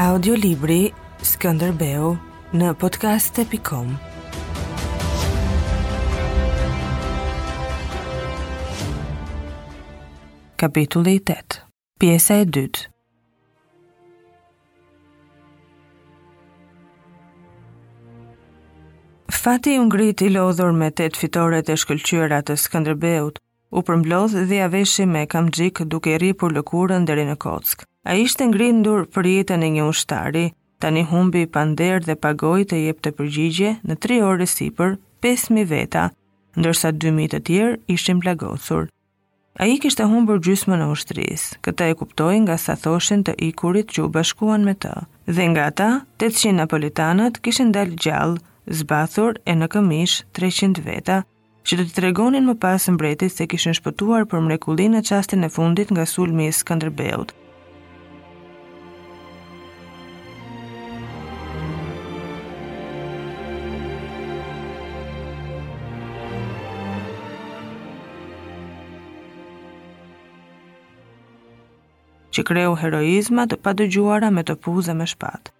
[0.00, 2.14] Audiolibri Skënderbeu
[2.56, 3.90] në podcast.com
[10.62, 11.58] Kapitulli 8,
[12.00, 12.86] Pjesa e 2.
[19.28, 23.44] Fati u ngrit i lodhur me tet fitoret e shkëlqyera të Skënderbeut,
[23.76, 27.84] u përmblodh dhe ia veshin me kamxhik duke rripur lëkurën deri në kockë.
[28.02, 30.44] A ishte ngrindur për jetën e një ushtari,
[30.80, 35.66] tani humbi pander dhe pagoj të jep të përgjigje në 3 ore sipër, për 5.000
[35.72, 36.04] veta,
[36.56, 38.86] ndërsa 2.000 të tjerë ishim plagosur.
[39.60, 43.92] A i kishte humbur gjysme në ushtris, këta e kuptoj nga sa thoshin të ikurit
[43.92, 44.94] që u bashkuan me të.
[45.34, 45.88] Dhe nga ta,
[46.24, 48.40] 800 napolitanët kishin dalë gjallë,
[48.80, 51.18] zbathur e në këmish 300 veta,
[51.68, 55.52] që të të tregonin më pasë mbretit se kishin shpëtuar për mrekullin në qastin e
[55.58, 57.34] fundit nga sulmi i Skanderbeut,
[72.40, 75.50] që kreu heroizmat pa dëgjuara me të puzë me shpat.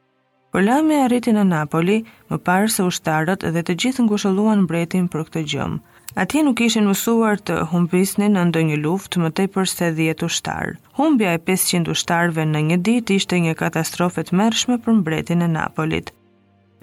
[0.50, 1.96] Por lajmi arriti në Napoli,
[2.30, 5.76] më parë se ushtarët dhe të gjithë ngushëlluan mbretin për këtë gjëmë.
[6.24, 10.72] Ati nuk ishin mësuar të humbisnin në ndonjë luftë më të i se dhjetë ushtarë.
[10.98, 16.10] Humbja e 500 ushtarëve në një ditë ishte një katastrofet mërshme për mbretin e Napolit.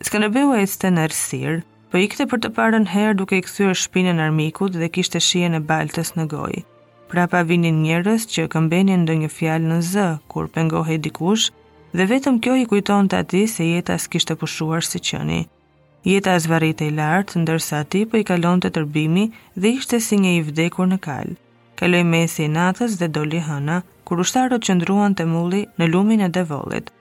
[0.05, 1.59] Skanderbeu e ishte në rësirë,
[1.89, 5.57] për po ikte për të parën herë duke i këthyrë shpinën armikut dhe kishte shien
[5.59, 6.63] e baltës në gojë
[7.09, 11.45] prapa vinin njërës që këmbenin ndë një fjalë në zë, kur pengohe dikush,
[11.95, 15.41] dhe vetëm kjo i kujton të ati se jeta s'kishtë pushuar si qëni.
[16.11, 19.25] Jeta zvarit e lartë, ndërsa ati për po i kalon të tërbimi
[19.61, 21.37] dhe ishte si një i vdekur në kalë.
[21.79, 26.31] Kaloj mesi i natës dhe doli hëna, kur ushtarët qëndruan të mulli në lumin e
[26.37, 26.91] devollit.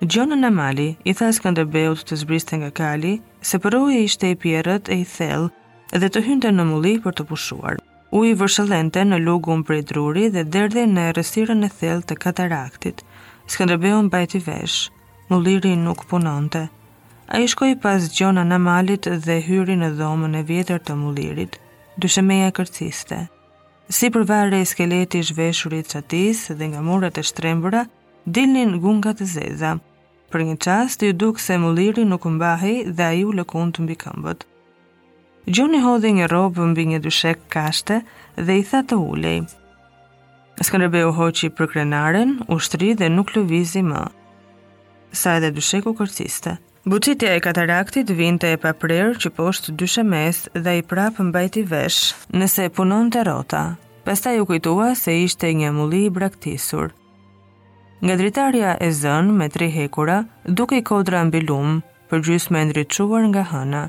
[0.00, 3.16] Gjonë në mali, i thas këndërbeut të zbriste nga kali,
[3.48, 7.28] se përruje ishte i pjerët e i thellë dhe të hynte në mulli për të
[7.28, 12.14] pushuarë i vërshëllente në lugun për i druri dhe derdhe në rësirën e thellë të
[12.24, 13.04] kataraktit.
[13.52, 14.90] Skëndërbeun bajti vesh,
[15.30, 16.64] më liri nuk punonte.
[17.30, 21.58] A i shkoj pas gjona në malit dhe hyri në dhomën e vjetër të mullirit,
[22.02, 23.20] dyshemeja kërciste.
[23.90, 27.84] Si përvare i skeleti shveshurit që atis dhe nga murat e shtrembura,
[28.26, 29.76] dilnin gungat e zeza.
[30.30, 33.96] Për një qast, ju duk se mulliri nuk mbahi dhe a ju lëkun të mbi
[34.02, 34.46] këmbët.
[35.50, 37.96] Gjoni hodhi një robë mbi një dyshek kashte
[38.48, 39.38] dhe i tha të ulej.
[40.66, 44.02] Skënderbeu hoqi për krenaren, ushtri dhe nuk lëvizi më.
[45.22, 46.54] Sa edhe dysheku kërciste.
[46.90, 51.98] Bucitja e kataraktit vinte e paprerë që poshtë dyshe mes dhe i prapë mbajti vesh,
[52.38, 53.64] nëse punon të rota.
[54.06, 56.92] Pesta ju kujtua se ishte një muli i braktisur.
[58.06, 61.80] Nga dritarja e zënë me tri hekura, duke i kodra mbi lumë,
[62.10, 63.88] për gjysme ndryquar nga hëna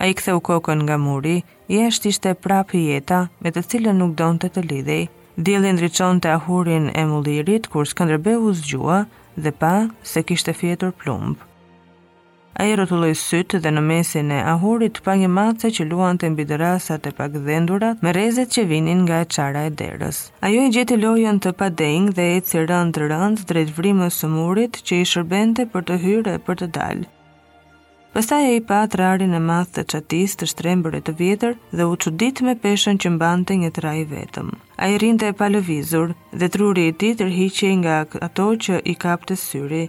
[0.00, 1.36] a i këthe u kokën nga muri,
[1.72, 5.06] i eshtë ishte prap i jeta, me të cilën nuk donë të të lidhej.
[5.46, 9.00] Dili ndryqon të ahurin e mullirit, kur skëndrëbe u zgjua
[9.36, 9.72] dhe pa
[10.12, 11.44] se kishte fjetur plumbë.
[12.56, 16.30] A i rëtulloj sytë dhe në mesin e ahurit pa një matëse që luan të
[16.32, 20.20] mbidërasat e pak dhendurat me rezet që vinin nga e qara e derës.
[20.44, 24.80] A i gjeti lojën të padeng dhe e cirën të rëndë drejtë vrimës së murit
[24.86, 27.12] që i shërbente për të hyrë e për të dalë.
[28.16, 31.96] Pastaj ai pa trarin e madh të çatis të shtrembur e të vjetër dhe u
[32.04, 34.48] çudit me peshën që mbante një traj vetëm.
[34.84, 39.82] Ai rrinte pa lëvizur dhe truri i tij tërhiqej nga ato që i kapte syri.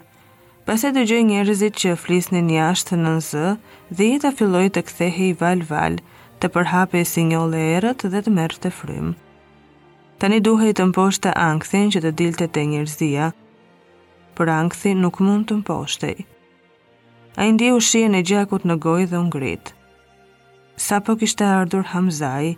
[0.68, 3.56] Pastaj dëgjoi njerëzit që flisnin jashtë në Z
[3.96, 5.96] dhe jeta filloi të kthehej val-val,
[6.42, 9.16] të përhapej si njolle errët dhe të merrte frymë.
[10.20, 13.32] Tani duhej të mposhte ankthin që të dilte te njerëzia,
[14.36, 16.18] por ankthi nuk mund të mposhtej
[17.38, 19.74] a i ndje u shien e gjakut në gojë dhe ungrit.
[20.76, 22.56] Sa po kishte ardhur Hamzaj,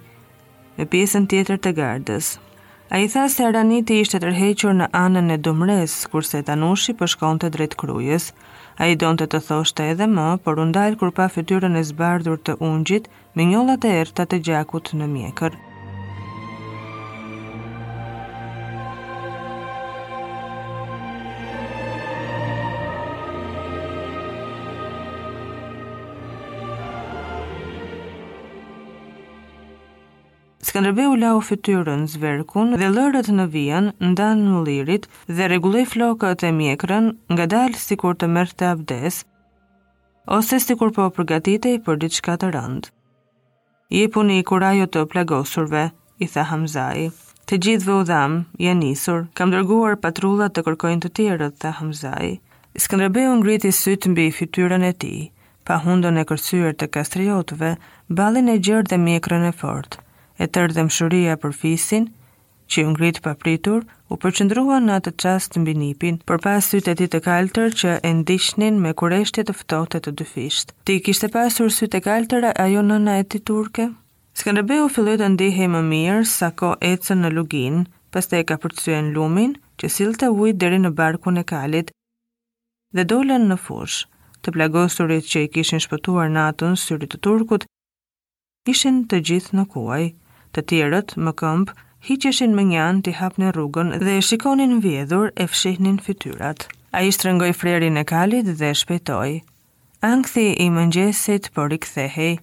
[0.78, 2.38] me pjesën tjetër të gardës,
[2.94, 7.48] a i tha se Araniti ishte tërhequr në anën e dumres, kurse Tanushi përshkon po
[7.50, 8.32] të drejt krujes,
[8.80, 12.40] a i donë të të thoshte edhe më, por undajt kur pa fytyrën e zbardhur
[12.40, 15.60] të ungjit, me njollat e erta të gjakut në mjekër.
[30.70, 35.06] Skënderbeu la u fytyrën zverkun dhe lërët në vijën, ndanë në lirit
[35.38, 39.16] dhe regulloj flokët e mjekrën nga dalë si kur të mërë të abdes,
[40.36, 42.92] ose si kur po përgatitej për diçka të rëndë.
[43.98, 45.86] Je puni i kurajo të plagosurve,
[46.26, 47.08] i tha Hamzaj.
[47.50, 48.36] Të gjithë vë u dham,
[48.68, 52.36] janë nisur, kam dërguar patrullat të kërkojnë të tjerët, tha Hamzaj.
[52.86, 55.16] Skëndrëbeu ngriti sytë mbi fytyrën e ti,
[55.66, 57.72] pa hundën e kërsyër të kastriotëve,
[58.22, 60.06] balin e gjërë dhe mjekrën e fortë
[60.44, 62.06] e tërë dhe mshuria për fisin,
[62.72, 63.84] që ju ngrit papritur,
[64.14, 67.96] u përqëndrua në atë qastë të mbinipin, për pas sytë e ti të kaltër që
[68.08, 70.74] e ndishtnin me kureshtje të ftohtet të dyfisht.
[70.86, 73.90] Ti kishte pasur sytë e kaltër ajo nëna e ti turke?
[74.86, 77.82] u filloi të ndihej më mirë sa ko ecën në lugin,
[78.14, 81.92] pastaj e ka përcyen lumin që sillte ujë deri në barkun e kalit
[82.96, 84.00] dhe dolën në fush.
[84.42, 87.68] Të plagosurit që i kishin shpëtuar natën syrit të turkut
[88.74, 90.06] ishin të gjithë në kuaj
[90.58, 91.72] të tjerët më këmp,
[92.08, 96.68] hiqeshin më njan të hapën rrugën dhe shikonin vjedhur e fshihnin fytyrat.
[96.98, 99.36] A ishtë rëngoj frerin e kalit dhe shpetoj.
[100.12, 102.34] Angthi i mëngjesit për po i kthehej,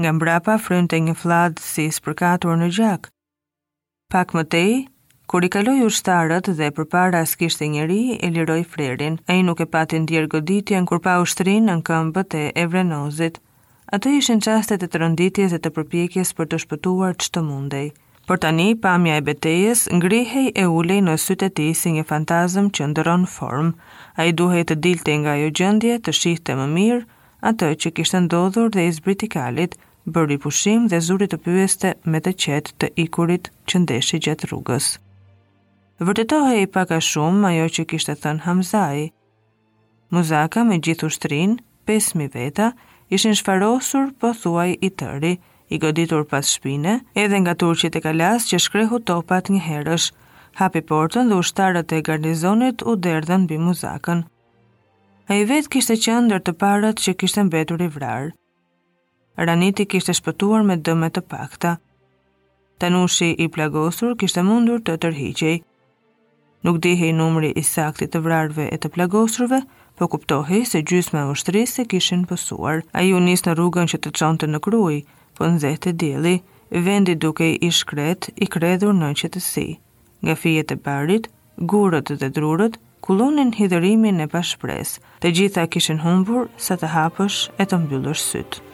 [0.00, 3.02] nga mbrapa frynë të një fladë si spërkatur në gjak.
[4.10, 4.72] Pak më tej,
[5.30, 7.68] kur i kaloj u shtarët dhe për para s'kisht e
[8.24, 11.74] e liroj frerin, A i nuk e patin djergoditja në kur pa u shtrinë në
[11.86, 13.38] këmbët e evrenozit.
[13.94, 17.82] Ato ishin qastet e të rënditjes e të përpjekjes për të shpëtuar që të mundej.
[18.26, 22.88] Por tani, pamja e betejes, ngrihej e ulej në sytë ti si një fantazm që
[22.90, 23.68] ndëron form.
[24.18, 27.04] A i duhej të dilte nga jo gjëndje, të shihte më mirë,
[27.52, 29.76] atë që kishtë ndodhur dhe izbritikalit,
[30.08, 34.50] bërri bëri pushim dhe zurit të pyeste me të qetë të ikurit që ndeshi gjatë
[34.50, 34.88] rrugës.
[36.06, 39.06] Vërtetohe i paka shumë ajo që kishtë thënë Hamzaj.
[40.18, 41.54] Muzaka me gjithu shtrin,
[41.94, 42.72] 5.000 veta,
[43.12, 45.32] ishin shfarosur po thuaj i tëri,
[45.74, 50.06] i goditur pas shpine, edhe nga turqit e kalas që shkrehu topat një herësh,
[50.60, 54.24] hapi portën dhe ushtarët e garnizonit u derdhen bi muzakën.
[55.28, 58.32] A i vetë kishte qëndër të parët që kishte mbetur i vrarë.
[59.48, 61.76] Raniti kishte shpëtuar me dëme të pakta.
[62.82, 65.72] Tanushi i plagosur kishte mundur të tërhiqej, të
[66.64, 69.58] Nuk dihej numri i saktit të vrarve e të plagosurve,
[70.00, 72.80] po kuptohi se gjysma e ushtrisë kishin pësuar.
[72.96, 75.02] Ai u nis në rrugën që të çonte në krujë,
[75.36, 76.38] po nxehte dielli,
[76.88, 79.66] vendi duke i shkret i kredhur në qetësi.
[80.24, 81.28] Nga fijet e barit,
[81.74, 87.66] gurët dhe drurët kullonin hidhërimin e pashpres, të gjitha kishin humbur sa të hapësh e
[87.68, 88.73] të mbyllësh sytë.